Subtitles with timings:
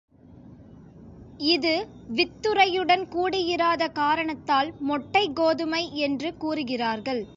[1.49, 1.87] இது
[2.15, 7.21] வித்துறையுடன் கூடியிராத காரணத்தால் மொட்டைக் கோதுமை என்று கூறுகிறார்கள்.